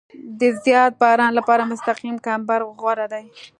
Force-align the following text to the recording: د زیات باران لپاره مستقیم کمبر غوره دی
د 0.39 0.41
زیات 0.63 0.93
باران 1.01 1.31
لپاره 1.39 1.69
مستقیم 1.71 2.15
کمبر 2.25 2.59
غوره 2.79 3.05
دی 3.13 3.25